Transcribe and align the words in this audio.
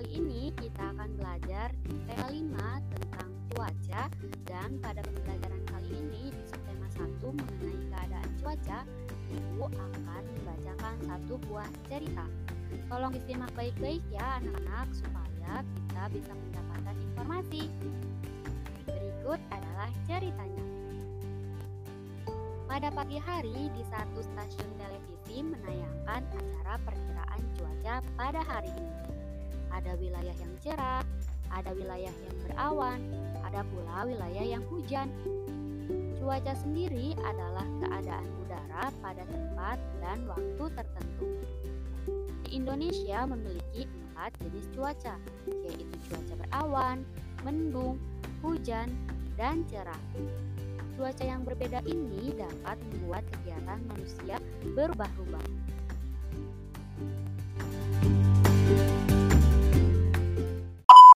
kita 0.00 0.96
akan 0.96 1.12
belajar 1.20 1.68
di 1.84 1.92
tema 2.08 2.32
5 2.32 2.96
tentang 2.96 3.30
cuaca 3.52 4.02
dan 4.48 4.70
pada 4.80 5.04
pembelajaran 5.04 5.62
kali 5.68 5.90
ini 5.92 6.32
di 6.32 6.42
subtema 6.48 6.88
1 6.96 7.20
mengenai 7.20 7.78
keadaan 7.92 8.30
cuaca, 8.40 8.78
Ibu 9.28 9.64
akan 9.68 10.22
membacakan 10.24 10.94
satu 11.04 11.34
buah 11.44 11.68
cerita. 11.92 12.24
Tolong 12.88 13.12
disimak 13.12 13.52
baik-baik 13.52 14.00
ya 14.08 14.40
anak-anak 14.40 14.88
supaya 14.96 15.52
kita 15.60 16.02
bisa 16.16 16.32
mendapatkan 16.32 16.96
informasi. 16.96 17.62
Berikut 18.88 19.40
adalah 19.52 19.90
ceritanya. 20.08 20.64
Pada 22.64 22.88
pagi 22.88 23.18
hari 23.20 23.68
di 23.68 23.82
satu 23.92 24.24
stasiun 24.24 24.70
televisi 24.80 25.44
menayangkan 25.44 26.22
acara 26.24 26.74
perkiraan 26.88 27.42
cuaca 27.60 27.94
pada 28.16 28.40
hari 28.48 28.72
ini. 28.72 29.19
Ada 29.70 29.96
wilayah 29.96 30.36
yang 30.36 30.54
cerah, 30.60 31.02
ada 31.50 31.70
wilayah 31.74 32.12
yang 32.12 32.36
berawan, 32.46 33.00
ada 33.42 33.66
pula 33.66 34.06
wilayah 34.06 34.44
yang 34.58 34.64
hujan. 34.70 35.10
Cuaca 36.20 36.52
sendiri 36.54 37.16
adalah 37.18 37.66
keadaan 37.82 38.26
udara 38.44 38.84
pada 39.02 39.22
tempat 39.26 39.78
dan 39.98 40.18
waktu 40.30 40.64
tertentu. 40.76 41.26
Di 42.46 42.60
Indonesia 42.60 43.26
memiliki 43.26 43.88
empat 43.88 44.36
jenis 44.44 44.66
cuaca, 44.76 45.16
yaitu 45.64 45.96
cuaca 46.12 46.34
berawan, 46.44 46.98
mendung, 47.42 47.96
hujan, 48.44 48.92
dan 49.40 49.64
cerah. 49.72 49.98
Cuaca 51.00 51.24
yang 51.24 51.48
berbeda 51.48 51.80
ini 51.88 52.36
dapat 52.36 52.76
membuat 52.92 53.24
kegiatan 53.32 53.80
manusia 53.88 54.36
berubah-ubah. 54.76 55.46